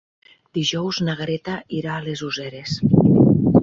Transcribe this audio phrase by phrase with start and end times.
[0.57, 2.79] Dijous na Greta irà a les Useres.